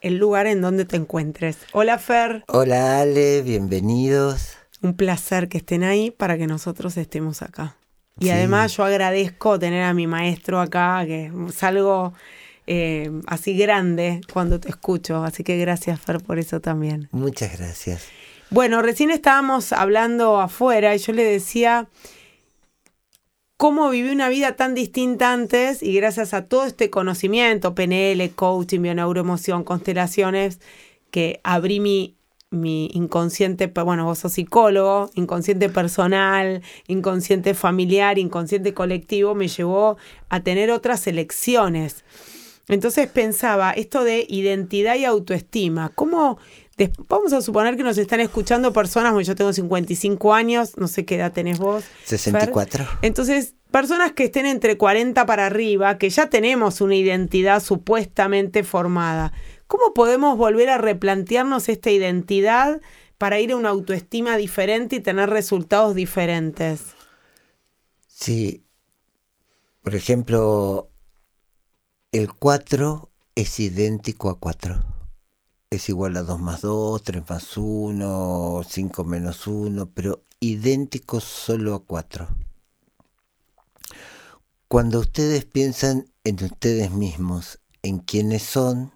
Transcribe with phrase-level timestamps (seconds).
[0.00, 1.58] el lugar en donde te encuentres.
[1.72, 2.44] Hola Fer.
[2.48, 4.56] Hola Ale, bienvenidos.
[4.82, 7.76] Un placer que estén ahí para que nosotros estemos acá.
[8.18, 12.12] Y además yo agradezco tener a mi maestro acá, que salgo
[12.66, 15.24] eh, así grande cuando te escucho.
[15.24, 17.08] Así que gracias Fer por eso también.
[17.12, 18.08] Muchas gracias.
[18.50, 21.88] Bueno, recién estábamos hablando afuera y yo le decía
[23.60, 28.80] cómo viví una vida tan distinta antes y gracias a todo este conocimiento, PNL, coaching,
[28.80, 30.60] bioneuroemoción, constelaciones,
[31.10, 32.16] que abrí mi,
[32.48, 39.98] mi inconsciente, bueno, vos sos psicólogo, inconsciente personal, inconsciente familiar, inconsciente colectivo, me llevó
[40.30, 42.02] a tener otras elecciones.
[42.66, 46.38] Entonces pensaba, esto de identidad y autoestima, ¿cómo
[47.08, 51.16] Vamos a suponer que nos están escuchando personas, yo tengo 55 años, no sé qué
[51.16, 51.84] edad tenés vos.
[52.04, 52.86] 64.
[53.02, 59.32] Entonces, personas que estén entre 40 para arriba, que ya tenemos una identidad supuestamente formada.
[59.66, 62.80] ¿Cómo podemos volver a replantearnos esta identidad
[63.18, 66.94] para ir a una autoestima diferente y tener resultados diferentes?
[68.06, 68.64] Sí.
[69.82, 70.90] Por ejemplo,
[72.12, 74.99] el 4 es idéntico a 4
[75.70, 81.76] es igual a 2 más 2, 3 más 1, 5 menos 1, pero idénticos solo
[81.76, 82.28] a 4.
[84.66, 88.92] Cuando ustedes piensan en ustedes mismos, en quiénes son,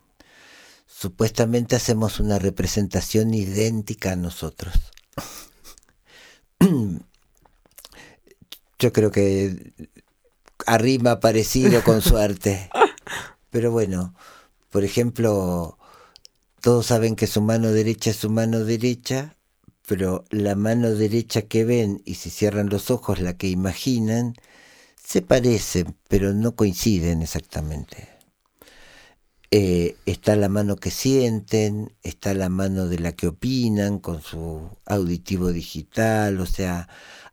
[0.86, 4.74] supuestamente hacemos una representación idéntica a nosotros.
[8.80, 9.72] Yo creo que
[10.66, 12.68] arrima parecido con suerte.
[13.50, 14.14] Pero bueno,
[14.70, 15.78] por ejemplo,
[16.64, 19.36] todos saben que su mano derecha es su mano derecha,
[19.86, 24.34] pero la mano derecha que ven y si cierran los ojos la que imaginan,
[24.96, 28.08] se parecen, pero no coinciden exactamente.
[29.50, 34.70] Eh, está la mano que sienten, está la mano de la que opinan con su
[34.86, 36.88] auditivo digital, o sea,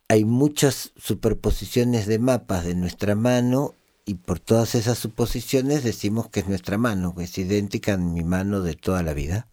[0.09, 3.75] hay muchas superposiciones de mapas de nuestra mano
[4.11, 8.25] y por todas esas suposiciones decimos que es nuestra mano, que es idéntica a mi
[8.25, 9.47] mano de toda la vida.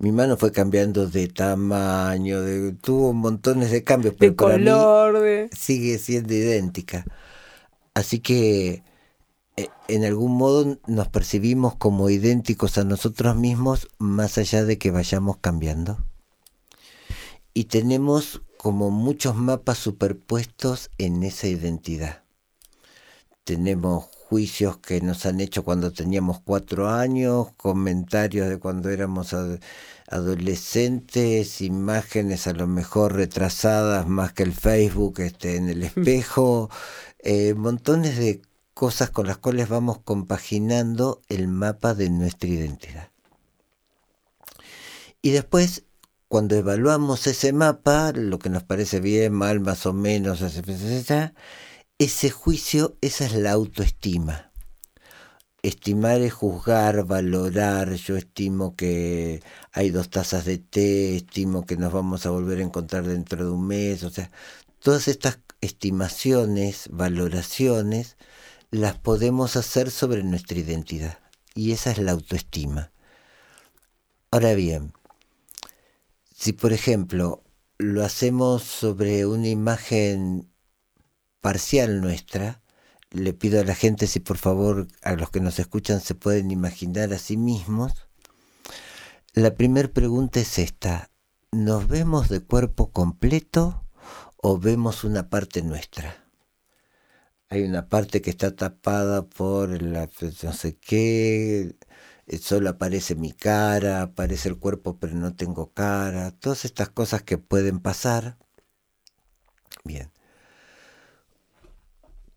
[0.00, 5.96] Mi mano fue cambiando de tamaño, de, tuvo montones de cambios, pero de color, sigue
[5.98, 7.04] siendo idéntica.
[7.94, 8.82] Así que
[9.56, 14.90] eh, en algún modo nos percibimos como idénticos a nosotros mismos más allá de que
[14.90, 16.04] vayamos cambiando.
[17.54, 22.25] Y tenemos como muchos mapas superpuestos en esa identidad
[23.46, 29.34] tenemos juicios que nos han hecho cuando teníamos cuatro años, comentarios de cuando éramos
[30.08, 36.70] adolescentes, imágenes a lo mejor retrasadas más que el Facebook este, en el espejo,
[37.20, 38.42] eh, montones de
[38.74, 43.10] cosas con las cuales vamos compaginando el mapa de nuestra identidad.
[45.22, 45.84] Y después,
[46.26, 51.32] cuando evaluamos ese mapa, lo que nos parece bien, mal, más o menos, etc.,
[51.98, 54.52] ese juicio, esa es la autoestima.
[55.62, 59.42] Estimar es juzgar, valorar, yo estimo que
[59.72, 63.50] hay dos tazas de té, estimo que nos vamos a volver a encontrar dentro de
[63.50, 64.30] un mes, o sea,
[64.80, 68.16] todas estas estimaciones, valoraciones,
[68.70, 71.18] las podemos hacer sobre nuestra identidad.
[71.54, 72.92] Y esa es la autoestima.
[74.30, 74.92] Ahora bien,
[76.34, 77.42] si por ejemplo
[77.78, 80.50] lo hacemos sobre una imagen
[81.46, 82.60] parcial nuestra,
[83.12, 86.50] le pido a la gente si por favor a los que nos escuchan se pueden
[86.50, 87.92] imaginar a sí mismos.
[89.32, 91.08] La primera pregunta es esta,
[91.52, 93.84] ¿nos vemos de cuerpo completo
[94.38, 96.26] o vemos una parte nuestra?
[97.48, 100.10] Hay una parte que está tapada por la
[100.42, 101.76] no sé qué,
[102.42, 107.38] solo aparece mi cara, aparece el cuerpo pero no tengo cara, todas estas cosas que
[107.38, 108.36] pueden pasar.
[109.84, 110.15] Bien.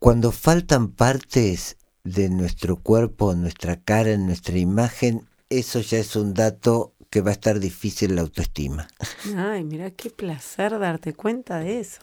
[0.00, 6.94] Cuando faltan partes de nuestro cuerpo, nuestra cara, nuestra imagen, eso ya es un dato
[7.10, 8.88] que va a estar difícil la autoestima.
[9.36, 12.00] Ay, mira qué placer darte cuenta de eso.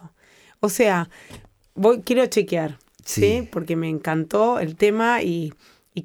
[0.60, 1.10] O sea,
[1.74, 3.50] voy, quiero chequear, sí.
[3.52, 5.56] Porque me encantó el tema y,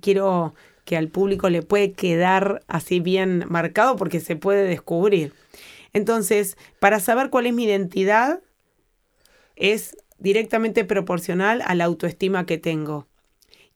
[0.00, 0.54] quiero
[0.86, 5.34] que al público le puede quedar así bien marcado porque se puede descubrir.
[5.92, 8.40] Entonces, para saber cuál es mi identidad,
[9.56, 13.08] es directamente proporcional a la autoestima que tengo.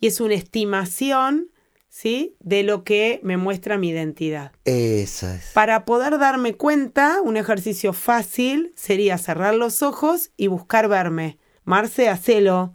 [0.00, 1.50] Y es una estimación,
[1.88, 2.36] ¿sí?
[2.40, 4.52] De lo que me muestra mi identidad.
[4.64, 5.50] Eso es.
[5.54, 11.38] Para poder darme cuenta, un ejercicio fácil sería cerrar los ojos y buscar verme.
[11.64, 12.74] Marce, hacelo.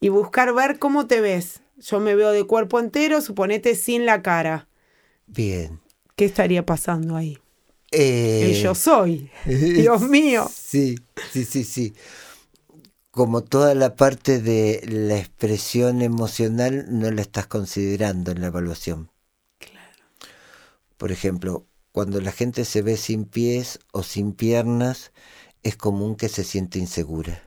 [0.00, 1.60] Y buscar ver cómo te ves.
[1.78, 4.68] Yo me veo de cuerpo entero, suponete sin la cara.
[5.26, 5.80] Bien.
[6.16, 7.38] ¿Qué estaría pasando ahí?
[7.92, 9.30] Eh, El yo soy.
[9.44, 10.50] Dios mío.
[10.52, 10.96] Sí,
[11.32, 11.94] sí, sí, sí.
[13.16, 19.10] Como toda la parte de la expresión emocional no la estás considerando en la evaluación.
[19.58, 20.04] Claro.
[20.98, 25.12] Por ejemplo, cuando la gente se ve sin pies o sin piernas,
[25.62, 27.42] es común que se siente insegura.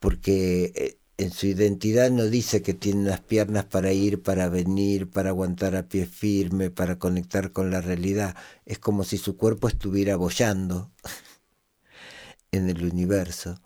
[0.00, 5.08] Porque eh, en su identidad no dice que tiene unas piernas para ir, para venir,
[5.08, 8.34] para aguantar a pie firme, para conectar con la realidad.
[8.66, 10.90] Es como si su cuerpo estuviera bollando
[12.50, 13.60] en el universo.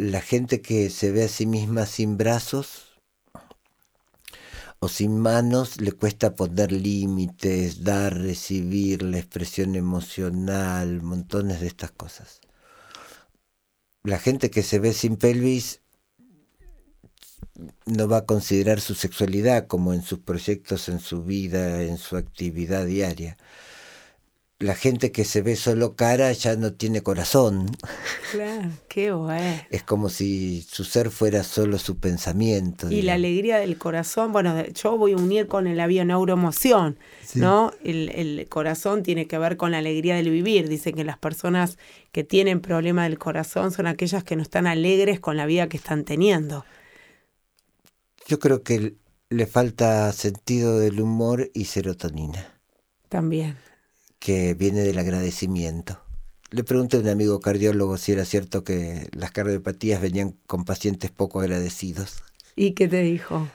[0.00, 2.98] La gente que se ve a sí misma sin brazos
[4.78, 11.90] o sin manos le cuesta poner límites, dar, recibir, la expresión emocional, montones de estas
[11.90, 12.40] cosas.
[14.02, 15.82] La gente que se ve sin pelvis
[17.84, 22.16] no va a considerar su sexualidad como en sus proyectos, en su vida, en su
[22.16, 23.36] actividad diaria.
[24.60, 27.66] La gente que se ve solo cara ya no tiene corazón.
[28.30, 29.56] Claro, qué bueno.
[29.70, 32.90] Es como si su ser fuera solo su pensamiento.
[32.90, 36.98] Y la alegría del corazón, bueno, yo voy a unir con el avión neuroemoción,
[37.34, 37.72] ¿no?
[37.82, 40.68] El, el corazón tiene que ver con la alegría del vivir.
[40.68, 41.78] Dicen que las personas
[42.12, 45.78] que tienen problema del corazón son aquellas que no están alegres con la vida que
[45.78, 46.66] están teniendo.
[48.26, 48.94] Yo creo que
[49.30, 52.60] le falta sentido del humor y serotonina,
[53.08, 53.69] También.
[54.20, 56.00] Que viene del agradecimiento.
[56.52, 61.10] Le pregunté a un amigo cardiólogo si era cierto que las cardiopatías venían con pacientes
[61.10, 62.22] poco agradecidos,
[62.56, 63.48] ¿Y qué te dijo?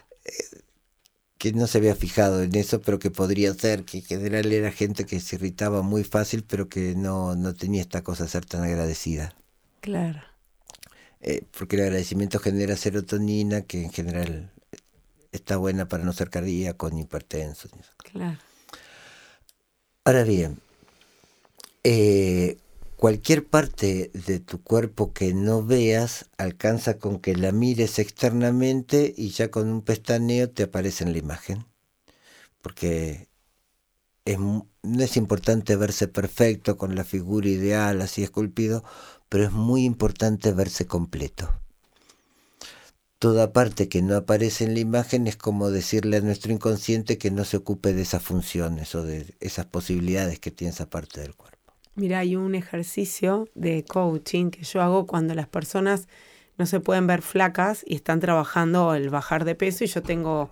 [1.38, 4.72] que no se había fijado en eso, pero que podría ser, que en general era
[4.72, 8.46] gente que se irritaba muy fácil, pero que no, no tenía esta cosa de ser
[8.46, 9.34] tan agradecida.
[9.82, 10.22] Claro.
[11.22, 14.52] Eh, porque el agradecimiento genera serotonina, que en general
[15.32, 17.70] está buena para no ser cardíaco ni hipertenso.
[18.04, 18.40] Claro.
[20.08, 20.60] Ahora bien,
[21.84, 22.60] eh,
[22.96, 29.30] cualquier parte de tu cuerpo que no veas alcanza con que la mires externamente y
[29.30, 31.66] ya con un pestañeo te aparece en la imagen.
[32.62, 33.30] Porque
[34.26, 38.84] es no es importante verse perfecto con la figura ideal, así esculpido,
[39.28, 41.65] pero es muy importante verse completo.
[43.26, 47.32] Toda parte que no aparece en la imagen es como decirle a nuestro inconsciente que
[47.32, 51.34] no se ocupe de esas funciones o de esas posibilidades que tiene esa parte del
[51.34, 51.74] cuerpo.
[51.96, 56.08] Mira, hay un ejercicio de coaching que yo hago cuando las personas
[56.60, 60.52] no se pueden ver flacas y están trabajando el bajar de peso y yo tengo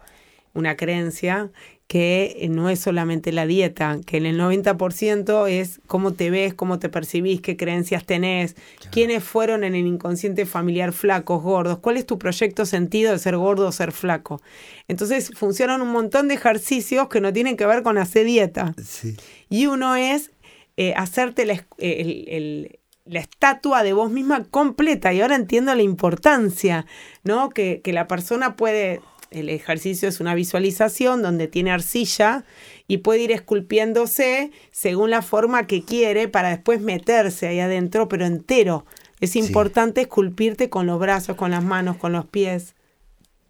[0.55, 1.51] una creencia
[1.93, 6.55] que eh, no es solamente la dieta, que en el 90% es cómo te ves,
[6.55, 8.55] cómo te percibís, qué creencias tenés,
[8.91, 13.37] quiénes fueron en el inconsciente familiar flacos, gordos, cuál es tu proyecto sentido de ser
[13.37, 14.41] gordo o ser flaco.
[14.87, 18.73] Entonces funcionan un montón de ejercicios que no tienen que ver con hacer dieta.
[18.83, 19.15] Sí.
[19.49, 20.31] Y uno es
[20.77, 25.13] eh, hacerte la, eh, el- el- la estatua de vos misma completa.
[25.13, 26.87] Y ahora entiendo la importancia,
[27.23, 27.49] ¿no?
[27.49, 28.99] Que, que la persona puede,
[29.33, 32.45] el ejercicio es una visualización donde tiene arcilla
[32.87, 38.25] y puede ir esculpiéndose según la forma que quiere para después meterse ahí adentro, pero
[38.25, 38.85] entero.
[39.19, 39.39] Es Sí.
[39.39, 42.75] importante esculpirte con los brazos, con las manos, con los pies.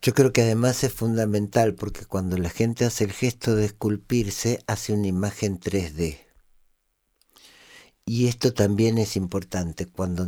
[0.02, 4.60] Yo creo que además es fundamental porque cuando la gente hace el gesto de esculpirse,
[4.68, 6.20] hace una imagen 3D.
[8.06, 10.28] Y esto también es importante cuando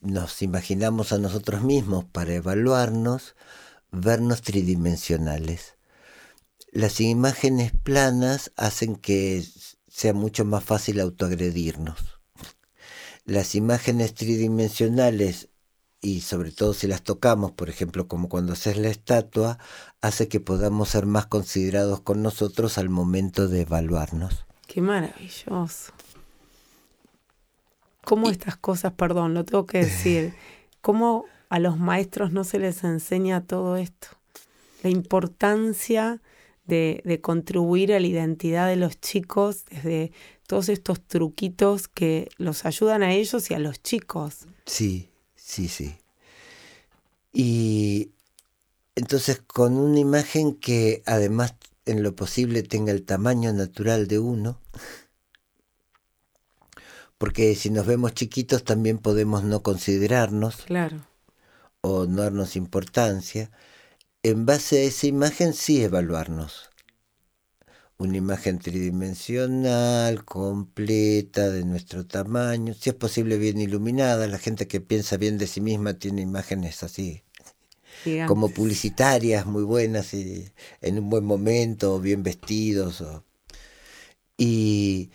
[0.00, 3.34] nos imaginamos a nosotros mismos para evaluarnos,
[3.90, 5.76] vernos tridimensionales.
[6.72, 9.44] Las imágenes planas hacen que
[9.88, 12.20] sea mucho más fácil autoagredirnos.
[13.24, 15.48] Las imágenes tridimensionales
[16.00, 19.58] y sobre todo si las tocamos, por ejemplo, como cuando haces la estatua,
[20.00, 24.44] hace que podamos ser más considerados con nosotros al momento de evaluarnos.
[24.68, 25.92] Qué maravilloso.
[28.04, 30.34] ¿Cómo estas cosas, perdón, lo tengo que decir,
[30.80, 34.08] cómo a los maestros no se les enseña todo esto?
[34.82, 36.20] La importancia
[36.64, 40.12] de, de contribuir a la identidad de los chicos desde
[40.46, 44.46] todos estos truquitos que los ayudan a ellos y a los chicos.
[44.64, 45.96] Sí, sí, sí.
[47.32, 48.10] Y
[48.94, 54.58] Entonces, con una imagen que además en lo posible tenga el tamaño natural de uno,
[57.18, 60.98] porque si nos vemos chiquitos también podemos no considerarnos Claro.
[61.88, 63.44] O no darnos importancia.
[64.22, 66.52] En base a esa imagen sí evaluarnos.
[67.98, 74.26] Una imagen tridimensional, completa, de nuestro tamaño, si es posible bien iluminada.
[74.28, 77.22] La gente que piensa bien de sí misma tiene imágenes así
[78.02, 78.24] Gigantes.
[78.24, 80.50] como publicitarias muy buenas y
[80.80, 83.00] en un buen momento, bien vestidos.
[83.00, 83.24] o-
[84.38, 85.10] Y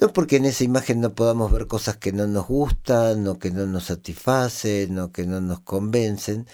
[0.00, 3.50] no porque en esa imagen no podamos ver cosas que no nos gustan, o que
[3.50, 6.46] no nos satisfacen, o que no nos convencen,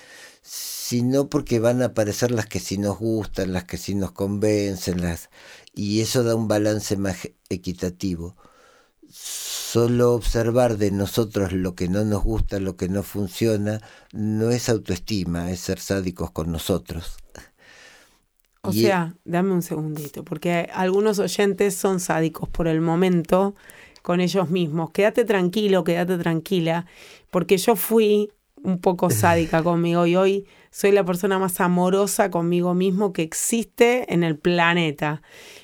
[0.42, 5.00] sino porque van a aparecer las que sí nos gustan, las que sí nos convencen,
[5.02, 5.30] las
[5.74, 7.16] y eso da un balance más
[7.48, 8.36] equitativo.
[9.10, 13.80] Solo observar de nosotros lo que no nos gusta, lo que no funciona,
[14.12, 17.21] no es autoestima, es ser sádicos con nosotros.
[18.64, 23.54] O Y- sea, dame un segundito, porque algunos oyentes son sádicos por el momento
[24.02, 24.90] con ellos mismos.
[24.92, 26.86] Quédate tranquilo, quédate tranquila,
[27.30, 28.30] porque yo fui
[28.62, 34.12] un poco sádica conmigo y hoy soy la persona más amorosa conmigo mismo que existe
[34.14, 35.22] en el planeta,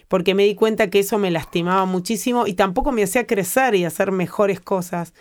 [0.08, 3.84] porque me di cuenta que eso me lastimaba muchísimo y tampoco me hacía crecer y
[3.84, 5.14] hacer mejores cosas.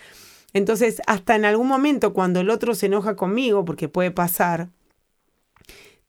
[0.54, 4.70] Entonces, hasta en algún momento cuando el otro se enoja conmigo, porque puede pasar,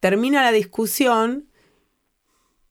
[0.01, 1.45] termina la discusión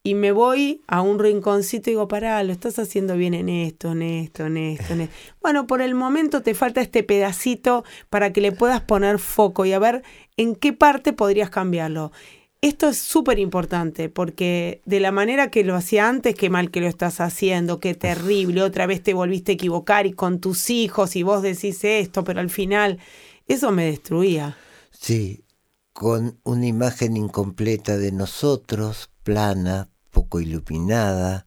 [0.07, 3.91] y me voy a un rinconcito y digo, pará, lo estás haciendo bien en esto,
[3.91, 5.13] en esto, en esto, en esto.
[5.41, 9.73] Bueno, por el momento te falta este pedacito para que le puedas poner foco y
[9.73, 10.03] a ver
[10.37, 12.13] en qué parte podrías cambiarlo.
[12.61, 16.79] Esto es súper importante porque de la manera que lo hacía antes, qué mal que
[16.79, 21.17] lo estás haciendo, qué terrible, otra vez te volviste a equivocar y con tus hijos
[21.17, 22.97] y vos decís esto, pero al final
[23.45, 24.55] eso me destruía.
[24.89, 25.43] Sí,
[25.91, 29.89] con una imagen incompleta de nosotros, plana,
[30.27, 31.45] poco iluminada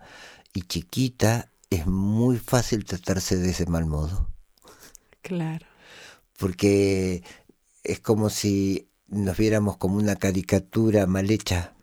[0.55, 4.27] y chiquita, es muy fácil tratarse de ese mal modo.
[5.21, 5.67] Claro.
[6.39, 7.23] Porque
[7.85, 11.75] es como si nos viéramos como una caricatura mal hecha.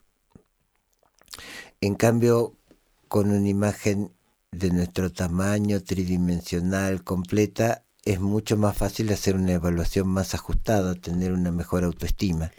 [1.82, 2.56] En cambio,
[3.08, 4.12] con una imagen
[4.52, 11.34] de nuestro tamaño, tridimensional, completa, es mucho más fácil hacer una evaluación más ajustada, tener
[11.34, 12.52] una mejor autoestima.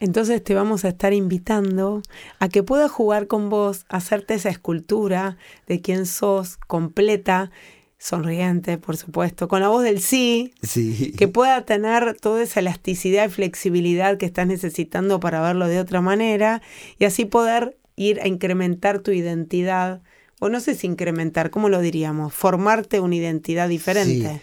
[0.00, 2.02] Entonces te vamos a estar invitando
[2.38, 7.50] a que puedas jugar con vos, hacerte esa escultura de quién sos, completa,
[7.98, 11.12] sonriente, por supuesto, con la voz del sí, Sí.
[11.16, 16.02] que pueda tener toda esa elasticidad y flexibilidad que estás necesitando para verlo de otra
[16.02, 16.60] manera
[16.98, 20.02] y así poder ir a incrementar tu identidad,
[20.40, 22.34] o no sé si incrementar, ¿cómo lo diríamos?
[22.34, 24.42] Formarte una identidad diferente.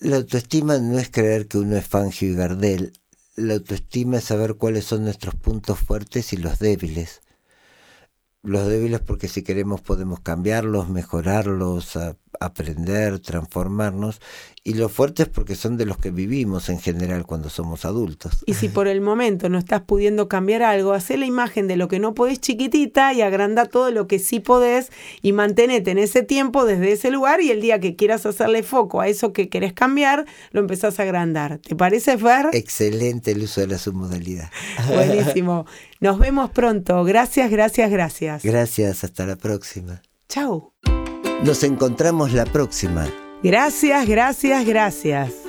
[0.00, 2.92] La autoestima no es creer que uno es Fangio y Gardel.
[3.36, 7.20] La autoestima es saber cuáles son nuestros puntos fuertes y los débiles.
[8.42, 14.20] Los débiles porque si queremos podemos cambiarlos, mejorarlos, a- aprender, transformarnos.
[14.64, 18.44] Y los fuertes porque son de los que vivimos en general cuando somos adultos.
[18.46, 21.88] Y si por el momento no estás pudiendo cambiar algo, hacé la imagen de lo
[21.88, 24.90] que no podés chiquitita y agranda todo lo que sí podés
[25.22, 29.00] y mantenete en ese tiempo desde ese lugar y el día que quieras hacerle foco
[29.00, 31.58] a eso que querés cambiar, lo empezás a agrandar.
[31.58, 32.48] ¿Te parece, Fer?
[32.52, 34.50] Excelente el uso de la submodalidad.
[34.92, 35.66] Buenísimo.
[36.00, 37.02] Nos vemos pronto.
[37.04, 38.44] Gracias, gracias, gracias.
[38.44, 40.00] Gracias, hasta la próxima.
[40.28, 40.72] Chau.
[41.44, 43.06] Nos encontramos la próxima.
[43.42, 45.47] Gracias, gracias, gracias.